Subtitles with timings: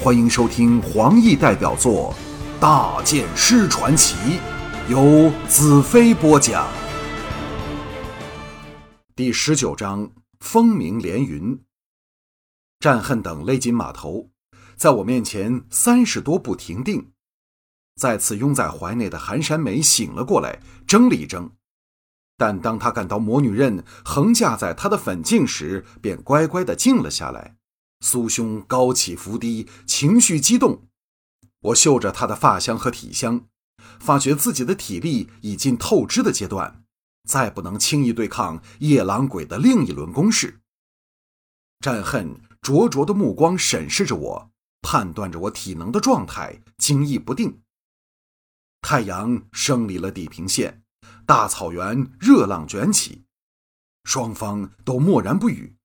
[0.00, 2.14] 欢迎收听黄奕代表作
[2.60, 4.14] 《大剑师传奇》，
[4.88, 6.68] 由子飞播讲。
[9.16, 10.08] 第十九章：
[10.38, 11.60] 风鸣连云。
[12.78, 14.30] 战恨等勒紧马头，
[14.76, 17.10] 在我面前三十多步停定。
[17.96, 21.50] 再次拥在怀内的寒山梅醒了过来，怔了一怔。
[22.36, 27.56] 但当他感到魔女刃横架在他的粉颈时，便乖乖地静了下来，
[28.00, 30.88] 酥胸高起伏低，情绪激动。
[31.60, 33.46] 我嗅着他的发香和体香，
[33.98, 36.84] 发觉自己的体力已近透支的阶段，
[37.28, 40.60] 再不能轻易对抗夜郎鬼的另一轮攻势。
[41.80, 44.50] 战恨灼灼的目光审视着我，
[44.82, 47.60] 判断着我体能的状态，惊异不定。
[48.80, 50.82] 太阳升离了地平线。
[51.26, 53.24] 大草原热浪卷起，
[54.04, 55.76] 双方都默然不语，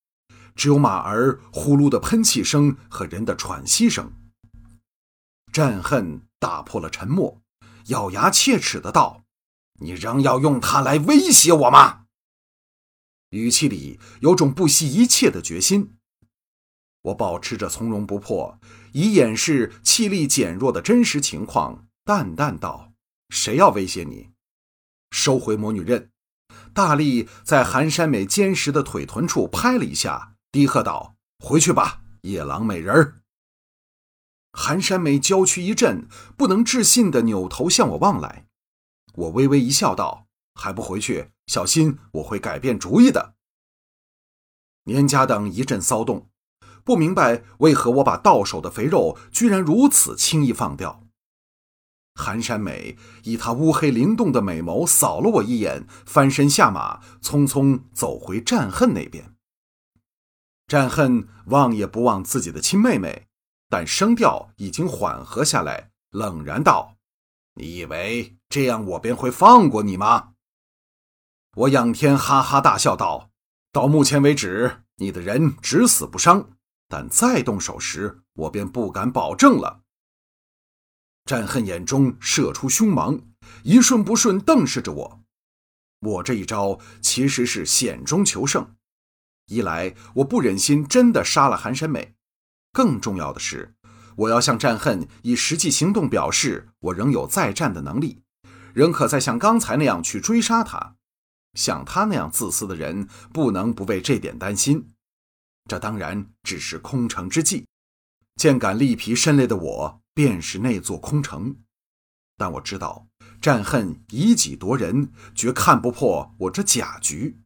[0.56, 4.14] 只有马儿呼噜的喷气声和人的喘息声。
[5.52, 7.42] 战恨打破了沉默，
[7.88, 9.24] 咬牙切齿的道
[9.82, 12.06] ：“你仍要用它来威胁我吗？”
[13.30, 15.96] 语气里有种不惜一切的决心。
[17.02, 18.60] 我保持着从容不迫，
[18.94, 22.94] 以掩饰气力减弱的真实情况，淡淡道
[23.30, 24.30] ：“谁要威胁你？”
[25.12, 26.10] 收回魔女刃，
[26.74, 33.24] 大力在寒山美坚实的腿臀处拍了一下，低喝道：“回去吧，夜郎美人儿。”
[34.54, 38.46] 寒山美娇躯一震，不能置信地扭头向我望来。
[39.16, 41.32] 我微微一笑，道：“还不回去？
[41.48, 43.34] 小心，我会改变主意的。”
[44.86, 46.30] 年家等一阵骚动，
[46.84, 51.02] 不明白为何我把到手的肥肉居然如此轻易放掉。
[52.14, 59.33] 寒山美以她乌黑灵动的美眸扫了我一眼，翻身下马，匆匆走回战恨那边。
[60.74, 63.28] 战恨望也不望自己的亲妹妹，
[63.70, 66.98] 但声调已经缓和下来，冷然道
[67.54, 70.34] ：“你以为这样我便会放过你吗？”
[71.58, 73.30] 我仰天哈哈大笑道
[73.72, 76.50] ：“到目前为止，你的人只死不伤，
[76.88, 79.84] 但再动手时，我便不敢保证了。”
[81.24, 83.22] 战恨眼中射出凶芒，
[83.62, 85.24] 一瞬不瞬瞪视着我。
[86.00, 88.76] 我这一招其实是险中求胜，
[89.48, 92.16] 一来我不忍心真的杀了韩山美，
[92.72, 93.76] 更重要的是，
[94.16, 98.22] 我要向战恨以实际行动表示我仍有再战的能力，
[98.74, 100.96] 仍可再像刚才那样去追杀他。
[101.54, 104.92] 像他那样自私的人，不能不为这点担心。
[105.70, 107.66] 这当然只是空城之计。
[108.36, 110.00] 见敢力疲身累的我。
[110.16, 111.56] 便是那座空城，
[112.38, 113.08] 但我知道
[113.42, 117.40] 战恨以己夺人，绝看不破我这假局。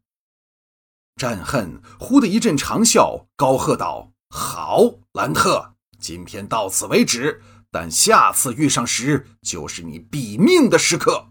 [1.18, 4.84] 战恨忽的一阵长啸，高喝道：“好，
[5.14, 7.42] 兰特，今天到此为止，
[7.72, 11.30] 但下次遇上时，就是你毙命的时刻。”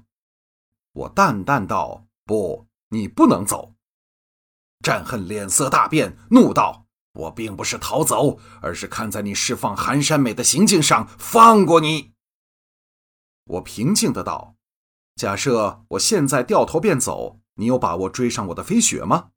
[0.93, 3.75] 我淡淡道：“不，你不能走。”
[4.83, 6.87] 战恨脸色大变，怒道。
[7.15, 12.13] 我并不是逃走，而是看在你释放寒山美的行径上放过你。
[13.45, 14.57] 我平静的道
[15.17, 19.31] ：“假设我现在掉头便走，你有把握追上我的飞雪吗？”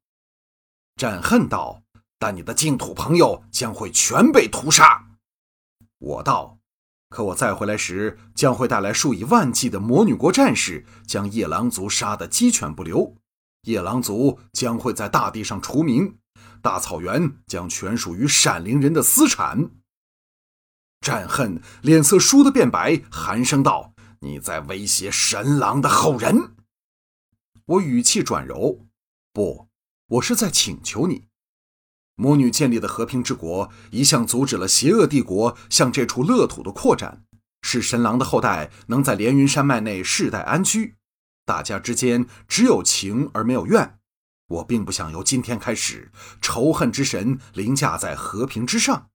[0.96, 1.82] 战恨道
[2.18, 5.06] ：“但你的净土朋友将会全被屠杀。”
[5.98, 6.58] 我道
[7.08, 13.16] ：“可我再回来时，将会带来数以万计的魔女国战士，将夜郎族杀得鸡犬不留。
[13.62, 16.18] 夜郎族将会在大地上除名。”
[16.62, 19.70] 大草原将全属于闪灵人的私产。
[21.00, 26.54] 战恨脸色倏地变白，寒声道：“你在威胁神狼的后人。”
[27.64, 28.86] 我语气转柔
[29.32, 29.69] ：“不，
[30.10, 31.26] 我是在请求你。
[32.16, 37.24] 魔女建立的和平之国一向阻止了邪恶帝国向这处乐土的扩展，
[37.62, 40.96] 使神狼的后代能在连云山脉内世代安居。
[41.44, 43.98] 大家之间只有情而没有怨。”
[44.50, 46.10] 我并不想由今天开始，
[46.42, 49.10] 仇恨之神凌驾在和平之上。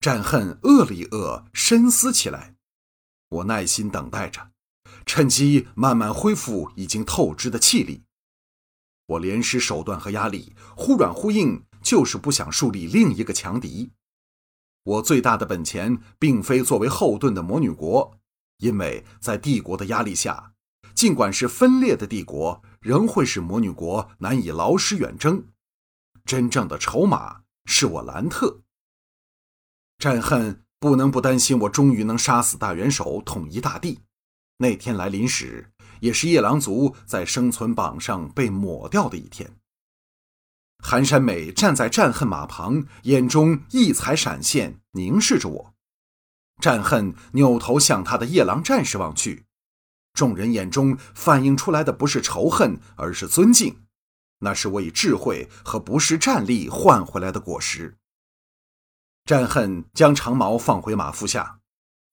[0.00, 2.56] 战恨饿了一饿，深思起来。
[3.30, 4.50] 我耐心等待着，
[5.06, 8.04] 趁机慢慢恢复已经透支的气力。
[9.10, 13.90] 我连施手段和压力，忽软忽硬，就是不想树立另一个强敌。
[14.84, 18.16] 我最大的本钱，并非作为后盾的魔女国，
[18.58, 20.52] 因为在帝国的压力下，
[20.94, 22.62] 尽管是分裂的帝国。
[22.80, 25.44] 仍会使魔女国难以劳师远征。
[26.24, 28.60] 真正的筹码是我兰特。
[29.98, 34.00] 战恨不能不担心，我终于能杀死大元首，统一大地。
[34.56, 39.56] 那天来临时，也是夜郎族在生存榜上被抹掉的一天。
[40.82, 45.74] 寒山美站在战恨马旁，眼中异彩闪现，凝视着我。
[46.60, 49.44] 战恨扭头向他的夜郎战士望去，
[50.14, 53.82] 众人眼中反映出来的不是仇恨，而是尊敬。
[54.40, 57.98] 那是我以智慧和不是战力换回来的果实。
[59.26, 61.60] 战恨将长矛放回马腹下，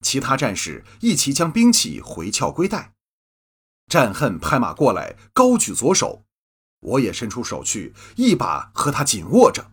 [0.02, 2.97] 其他战士一齐将兵器回鞘归袋。
[3.88, 6.26] 战恨拍马过来，高举左手。
[6.80, 9.72] 我也伸出手去，一把和他紧握着。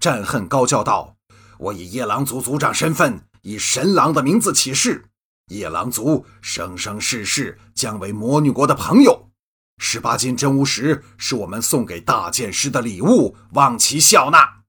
[0.00, 1.16] 战恨高叫道
[1.58, 5.06] ：“我以夜郎族族长身份，以神狼的名字起誓，
[5.46, 9.30] 夜郎族生生世世将为魔女国的朋友。
[9.78, 14.64] 十八斤真无石是我们送给大剑师的礼物，望其笑纳。”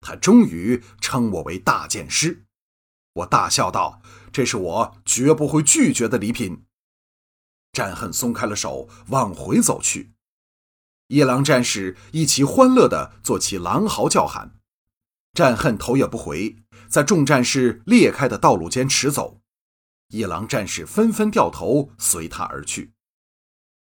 [0.00, 2.44] 他终于称我为大剑师，
[3.14, 4.00] 我大笑道
[4.32, 6.62] ：“这是我绝不会拒绝的礼品。”
[7.78, 10.10] 战恨松开了手，往回走去。
[11.06, 14.56] 夜郎战士一齐欢乐地做起狼嚎叫喊，
[15.32, 16.56] 战恨头也不回，
[16.88, 19.40] 在众战士裂开的道路间驰走。
[20.08, 22.94] 夜郎战士纷纷掉头随他而去。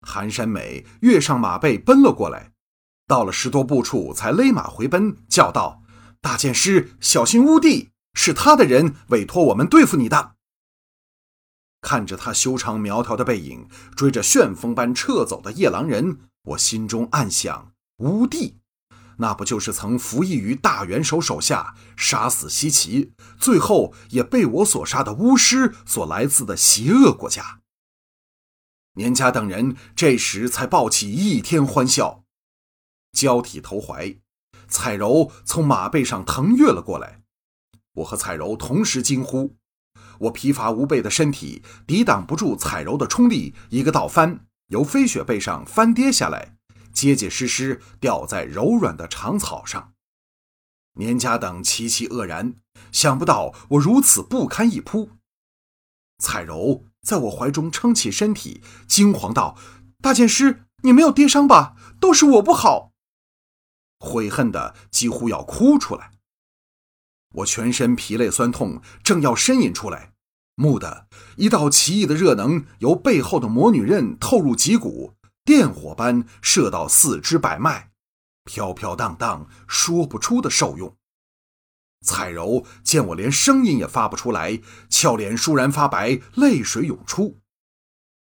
[0.07, 2.53] 寒山美跃上马背奔了过来，
[3.09, 5.83] 到了十多步处才勒马回奔，叫道
[6.23, 10.37] ：“大剑师，小心乌帝，是他的人委托我们对付你的。”
[11.83, 16.21] 看着他修长苗条的背影，追着旋风般撤走的夜郎人。
[16.45, 18.57] 我心中暗想：乌帝，
[19.19, 27.61] 那不就是曾服役于大元首手下，杀死西岐，最后也被我所杀的巫师所来自的邪恶国家？
[28.95, 32.25] 年家等人这时才抱起一天欢笑，
[33.13, 34.17] 交替投怀。
[34.69, 37.23] 彩柔从马背上腾跃了过来，
[37.95, 39.57] 我和彩柔同时惊呼。
[40.19, 44.47] 我疲乏无备的身体抵挡不住彩柔的冲力，一个倒翻。
[44.69, 46.57] 由飞雪背上翻跌下来，
[46.93, 49.93] 结结实实掉在柔软的长草上。
[50.95, 52.55] 年家等齐齐愕然，
[52.91, 55.11] 想不到我如此不堪一扑。
[56.19, 59.59] 彩柔在我怀中撑起身体，惊慌道
[60.01, 61.77] ：“大剑师，你没有跌伤吧？
[62.01, 62.93] 都是我不好。”
[63.99, 66.13] 悔恨的几乎要哭出来。
[67.33, 70.13] 我全身疲累酸痛，正要呻吟出来。
[70.57, 71.07] 蓦地，
[71.37, 75.15] 一道奇异的热能由背后的魔女刃透入脊骨，
[75.45, 77.91] 电火般射到四肢百脉，
[78.45, 80.95] 飘飘荡荡，说不出的受用。
[82.05, 87.39] 彩柔见我连声音也发不出来，俏脸倏然发白，泪水涌出。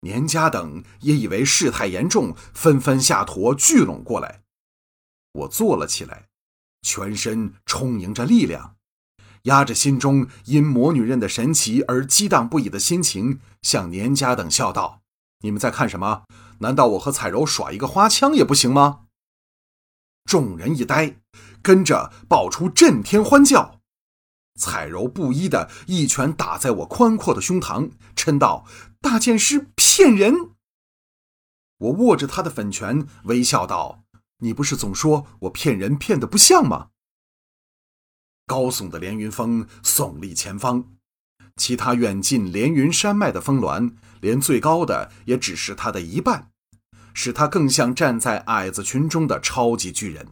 [0.01, 4.43] 年家等也以为事态严重，纷纷下驼聚拢过来。
[5.31, 6.27] 我坐了起来，
[6.81, 8.75] 全身充盈着力量。
[9.43, 15.01] 压着心中因魔女刃的神奇而激荡不已的心情，向年家等笑道
[15.43, 16.23] ：“你们在看什么？
[16.59, 19.01] 难道我和彩柔耍一个花枪也不行吗？”
[20.23, 21.17] 众人一呆，
[21.61, 23.81] 跟着爆出震天欢叫。
[24.57, 28.65] 彩柔不依的一拳打在我宽阔的胸膛，嗔道
[29.01, 30.33] ：“大剑师骗人！”
[31.79, 34.03] 我握着他的粉拳，微笑道
[34.39, 36.91] ：“你不是总说我骗人骗的不像吗？”
[38.45, 40.85] 高耸的连云峰耸立前方，
[41.55, 46.51] 其他远近连云山脉的峰峦，连最高的也只是它的一半，
[47.13, 50.27] 使它更像站在矮子群中的超级巨人。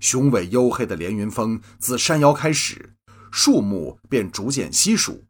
[0.00, 2.94] 雄伟黝黑的连云峰自山腰开始，
[3.32, 5.24] 树木便逐渐稀疏，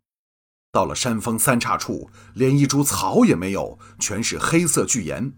[0.73, 5.35] 到了山峰三岔处，连一株草也没有，全是黑色巨岩。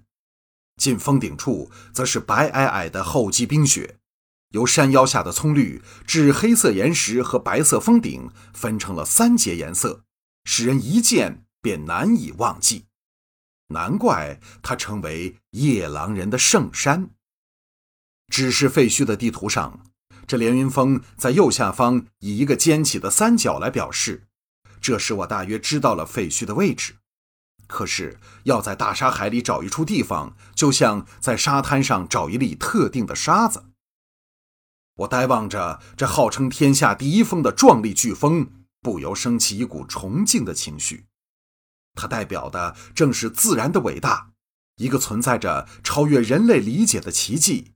[0.76, 3.96] 近峰顶处，则是白皑皑的厚积冰雪。
[4.56, 10.04] 由山腰下的葱绿至黑色岩石和白色峰顶分成了三节颜色，
[10.44, 12.86] 使人一见便难以忘记。
[13.68, 17.10] 难怪它称为夜郎人的圣山。
[18.28, 19.82] 只是废墟的地图上，
[20.26, 24.24] 这连云峰在右下方以一个尖起的三角来表示，
[24.80, 26.94] 这使我大约知道了废墟的位置。
[27.66, 33.64] 可是要在大沙海里找一处地方，就像在沙滩上找一粒特定的沙子。
[34.96, 38.50] 我呆望着这号称天下第一峰的壮丽巨峰，
[38.80, 41.06] 不由升起一股崇敬的情绪。
[41.94, 44.32] 它代表的正是自然的伟大，
[44.76, 47.72] 一个存在着超越人类理解的奇迹，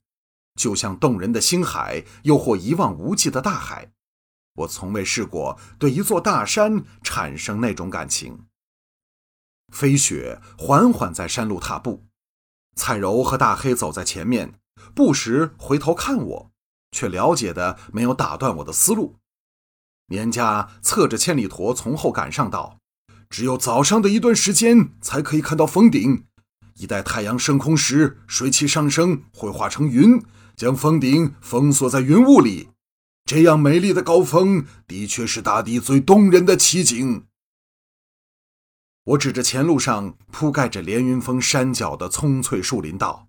[0.55, 3.93] 就像动人的星海，又或一望无际的大海。
[4.55, 8.47] 我从未试过对一座大山产生那种感情。
[9.73, 12.07] 飞雪缓缓在山路踏步，
[12.77, 14.59] 彩柔和大黑走在前面，
[14.95, 16.53] 不时回头看我。
[16.93, 19.17] 却了解的没有打断我的思路。
[20.07, 22.79] 年家侧着千里驼从后赶上道
[23.31, 26.25] ：“只有早上的一段时间才可以看到峰顶，
[26.75, 30.21] 一待太阳升空时，水汽上升会化成云，
[30.57, 32.71] 将峰顶封锁在云雾里。
[33.25, 37.27] 这样美丽的高峰，的确是大地最动人的奇景。
[39.05, 43.29] 我指着前路上铺盖着连云峰山脚的葱翠树林道：“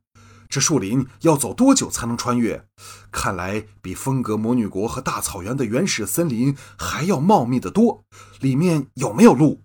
[0.51, 2.65] 这树林要走多久才能穿越？
[3.09, 8.03] 看来比风格魔女国和大草原的原始森林还要茂密的多。
[8.41, 9.63] 里面有没有路？”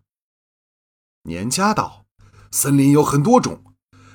[1.29, 2.07] 年家道
[2.53, 3.65] ：“森林有很多种，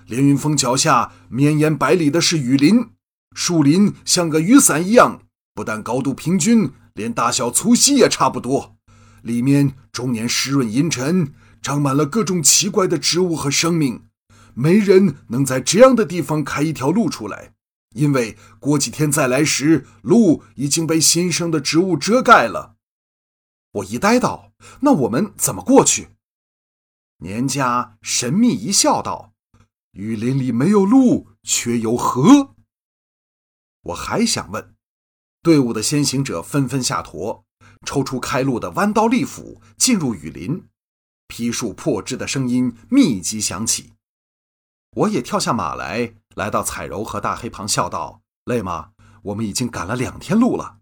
[0.08, 2.92] 连云峰脚下绵延百里的是雨林，
[3.36, 5.24] 树林像个雨伞一样，
[5.54, 8.78] 不但高度平均，连大小粗细也差不多。
[9.22, 14.06] 里面终年湿润阴沉。”长满了各种奇怪的植物和生命，
[14.54, 17.54] 没人能在这样的地方开一条路出来，
[17.96, 22.76] 因为过几天再来时，路已经被新生的植物遮盖了。
[23.74, 26.10] 我一呆道：“那我们怎么过去？”
[27.24, 29.34] 年家神秘一笑道
[29.94, 32.56] ：“雨林里没有路，却有河。”
[33.84, 34.76] 我还想问，
[35.42, 37.46] 队伍的先行者纷纷下驼，
[37.86, 40.66] 抽出开路的弯刀利斧，进入雨林。
[41.28, 43.94] 劈树破枝的声音密集响起，
[44.96, 48.92] 我也跳下马来，来到彩柔和大黑旁，笑道：“累吗？
[49.24, 50.80] 我们已经赶了两天路了。”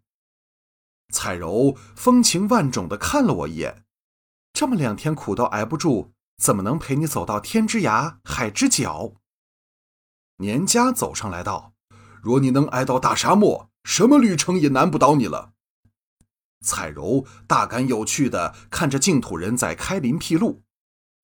[1.14, 3.86] 彩柔风情万种地看了我一眼，
[4.54, 9.14] 这么两天苦都挨不住，怎么能陪你走到天之涯海之角？
[10.38, 11.74] 年家走上来道
[12.24, 15.54] ：“若你能挨到大沙漠，什么旅程也难不倒你了。”
[16.66, 20.64] 彩柔大感有趣的看着净土人在开林辟路。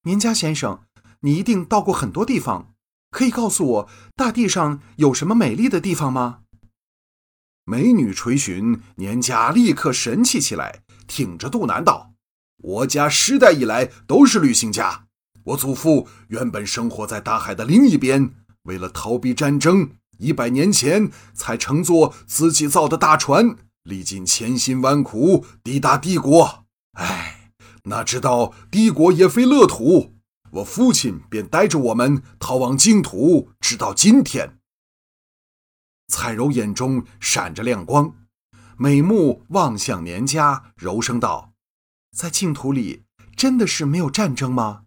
[0.02, 0.84] 年家先生，
[1.20, 2.74] 你一定到过很多地方，
[3.16, 6.40] 可以告诉我大地上有什么美丽的地方吗？
[7.64, 12.12] 美女垂询，年家立刻神气起来，挺着肚腩道
[12.62, 15.06] ：“我家世代以来都是旅行家。
[15.44, 26.66] 我祖父原本生活在大海的另一边，为了逃避战争，一百年前才乘坐自己造的大船。”历尽千辛万苦抵达帝国，
[26.98, 27.52] 哎，
[27.84, 30.15] 哪知道帝国也非乐土，
[30.56, 34.58] 我父亲便带着我们逃往净土，直到今天。
[36.08, 38.14] 彩柔眼中闪着亮光，
[38.78, 41.52] 美目望向年家，柔声道
[42.16, 43.04] ：“在净土里
[43.36, 44.84] 真的是没有战争吗？”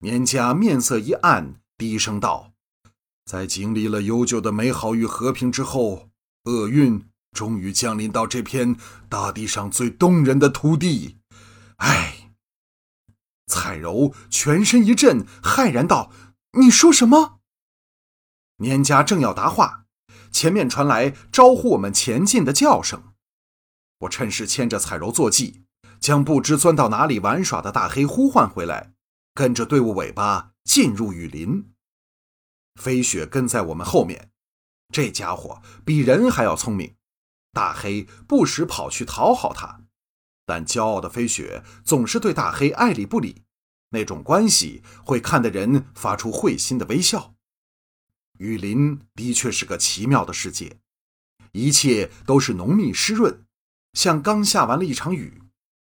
[0.00, 2.52] 年家面色一暗，低声道
[3.24, 6.10] ：“在经历了悠久的美好与和平之后，
[6.44, 8.74] 厄运。”终于降临到这片
[9.08, 11.18] 大地上最动人的土地，
[11.76, 12.17] 唉！
[13.48, 16.12] 彩柔全身一震，骇然道
[16.60, 17.40] ：“你说什么？”
[18.60, 19.86] 年家正要答话，
[20.30, 23.14] 前面传来招呼我们前进的叫声。
[24.00, 25.64] 我趁势牵着彩柔坐骑，
[25.98, 28.92] 将不知钻到哪里玩耍的大黑呼唤回来，
[29.34, 31.72] 跟着队伍尾巴进入雨林。
[32.80, 34.30] 飞雪跟在我们后面，
[34.92, 36.94] 这家伙比人还要聪明。
[37.52, 39.80] 大黑不时跑去讨好他，
[40.48, 43.42] 但骄傲的飞雪总是对大黑爱理不理，
[43.90, 47.34] 那种关系会看得人发出会心的微笑。
[48.38, 50.78] 雨林的确是个奇妙的世界，
[51.52, 53.44] 一切都是浓密湿润，
[53.92, 55.42] 像刚下完了一场雨，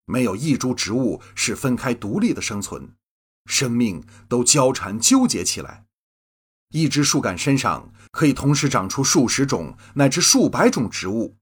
[0.04, 2.96] 没有一株植物是分开独立的生存，
[3.46, 5.86] 生命都交缠纠结起来。
[6.70, 11.36] 一只树干身上可以同时长出数十种乃至数百种植物。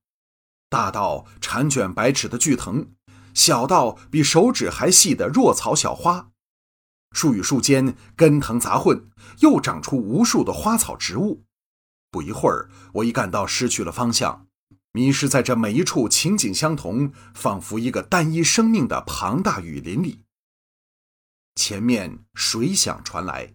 [0.69, 2.93] 大到缠卷百尺的巨藤，
[3.39, 6.33] 小到比手指还细的弱草小花，
[7.13, 11.45] 树与树间根藤杂混，又长出无数的花草植物。
[12.11, 14.49] 不一会儿，我已感到失去了方向，
[14.91, 20.25] 迷失在这每一处情景相同，仿佛一个单一生命的庞大雨林里。
[21.55, 23.55] 前面水响传来，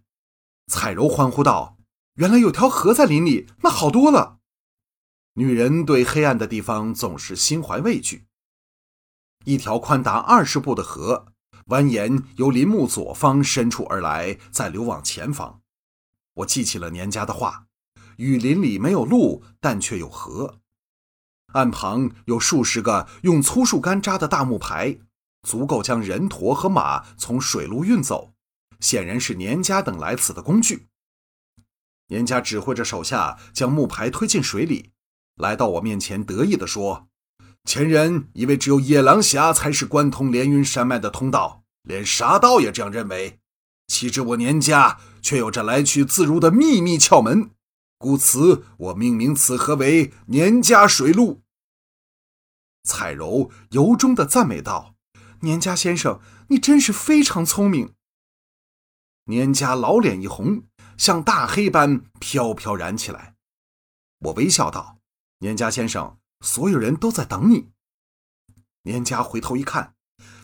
[0.72, 1.76] 彩柔欢呼道
[2.16, 4.40] ：“原来有条河在林里，那好多了。”
[5.36, 8.28] 女人对黑暗的地方总是心怀畏惧。
[9.46, 11.28] 一条宽达二十步的河
[11.68, 15.62] 蜿蜒由林木左方伸出而来，再流往前方。
[16.36, 17.68] 我记起了年家的话：
[18.18, 20.60] 雨林里没有路，但却有河。
[21.54, 24.98] 岸旁有数十个用粗树干扎的大木牌，
[25.44, 28.34] 足够将人驼和马从水路运走，
[28.80, 30.88] 显然是年家等来此的工具。
[32.08, 34.92] 年家指挥着手下将木牌推进水里。
[35.36, 37.08] 来到我面前，得意地说
[37.66, 43.40] ：“前人以为只有野狼峡才是贯通连云山脉的通道，连沙道也这样认为。
[43.88, 47.52] 岂知我年家却有着来去自如的秘密窍门，
[47.98, 51.42] 故此我命名此河为年家水路。”
[52.84, 54.96] 彩柔由衷地赞美道
[55.42, 57.94] ：“年家先生，你真是非常聪明。”
[59.26, 60.64] 年家老脸一红，
[60.98, 63.36] 像大黑般飘飘然起来。
[64.20, 64.98] 我微笑道
[65.40, 67.72] ：“年家先生，所有人都在等你。”
[68.86, 69.96] 年家回头一看，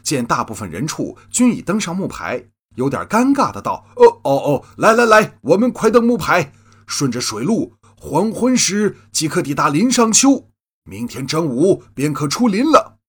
[0.02, 6.54] 见大部分人畜均已登上木牌，有点尴尬的道：“哦哦哦，来来来，我们快登木牌，
[6.88, 10.50] 顺着水路，黄昏时即可抵达林上丘，
[10.86, 13.00] 明天正午便可出林了。”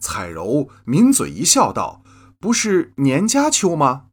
[0.00, 2.02] 彩柔抿嘴一笑，道
[2.40, 4.06] ：“不是年家秋吗？”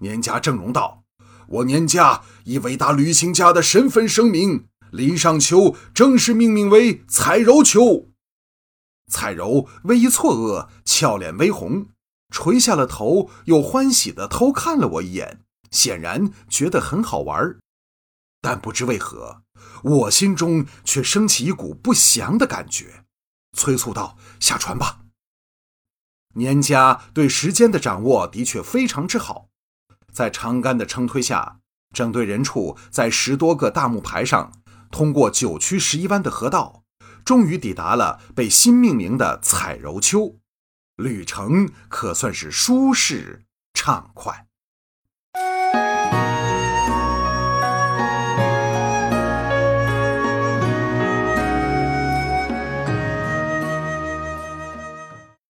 [0.00, 1.04] 年家正容道
[1.48, 8.08] ：“我年家以伟大旅行家的身份声明，林上秋正式命名为彩柔秋。”
[9.10, 11.86] 彩柔微一错愕，俏脸微红，
[12.30, 17.56] 垂下了头，又欢喜地偷看了我一眼，显然觉得很好玩。
[18.40, 19.42] 但不知为何，
[19.82, 23.04] 我心中却升起一股不祥的感觉，
[23.52, 25.00] 催促道：“下船吧！”
[26.34, 29.48] 年家对时间的掌握的确非常之好，
[30.12, 31.60] 在长杆的撑推下，
[31.94, 34.52] 整队人畜在十多个大木牌上，
[34.90, 36.82] 通过九曲十一弯的河道。
[37.24, 40.38] 终于抵达了被新命名的彩柔丘，
[40.94, 44.46] 旅程可算是舒适畅快。